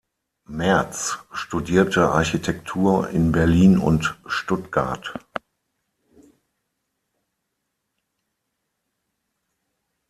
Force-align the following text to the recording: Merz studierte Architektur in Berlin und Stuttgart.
Merz 0.49 1.19
studierte 1.31 2.09
Architektur 2.11 3.09
in 3.11 3.31
Berlin 3.31 3.77
und 3.77 4.17
Stuttgart. 4.25 5.13